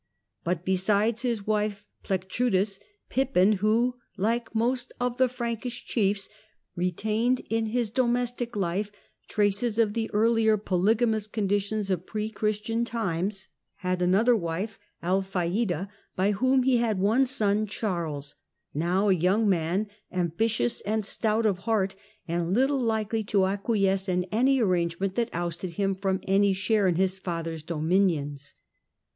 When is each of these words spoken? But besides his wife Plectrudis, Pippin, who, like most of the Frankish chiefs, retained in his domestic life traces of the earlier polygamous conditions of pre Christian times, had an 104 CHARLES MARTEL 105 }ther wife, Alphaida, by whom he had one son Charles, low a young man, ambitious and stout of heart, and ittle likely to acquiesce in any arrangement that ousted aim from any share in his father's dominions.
But 0.43 0.65
besides 0.65 1.21
his 1.21 1.45
wife 1.45 1.85
Plectrudis, 2.03 2.79
Pippin, 3.09 3.57
who, 3.61 3.99
like 4.17 4.55
most 4.55 4.91
of 4.99 5.17
the 5.19 5.29
Frankish 5.29 5.85
chiefs, 5.85 6.27
retained 6.75 7.41
in 7.51 7.67
his 7.67 7.91
domestic 7.91 8.55
life 8.55 8.91
traces 9.29 9.77
of 9.77 9.93
the 9.93 10.09
earlier 10.11 10.57
polygamous 10.57 11.27
conditions 11.27 11.91
of 11.91 12.07
pre 12.07 12.31
Christian 12.31 12.83
times, 12.83 13.47
had 13.75 14.01
an 14.01 14.13
104 14.13 14.39
CHARLES 14.47 14.79
MARTEL 15.03 15.15
105 15.17 15.67
}ther 15.67 15.75
wife, 15.77 15.83
Alphaida, 15.83 15.89
by 16.15 16.31
whom 16.31 16.63
he 16.63 16.77
had 16.77 16.97
one 16.97 17.23
son 17.23 17.67
Charles, 17.67 18.37
low 18.73 19.09
a 19.11 19.13
young 19.13 19.47
man, 19.47 19.85
ambitious 20.11 20.81
and 20.81 21.05
stout 21.05 21.45
of 21.45 21.59
heart, 21.69 21.93
and 22.27 22.57
ittle 22.57 22.79
likely 22.81 23.23
to 23.25 23.45
acquiesce 23.45 24.09
in 24.09 24.23
any 24.31 24.59
arrangement 24.59 25.13
that 25.13 25.29
ousted 25.31 25.75
aim 25.77 25.93
from 25.93 26.19
any 26.27 26.53
share 26.53 26.87
in 26.87 26.95
his 26.95 27.19
father's 27.19 27.61
dominions. 27.61 28.55